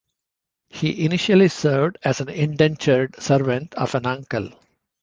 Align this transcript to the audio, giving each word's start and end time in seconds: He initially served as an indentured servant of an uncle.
He 0.71 1.05
initially 1.05 1.47
served 1.47 1.99
as 2.01 2.21
an 2.21 2.29
indentured 2.29 3.21
servant 3.21 3.75
of 3.75 3.93
an 3.93 4.07
uncle. 4.07 4.49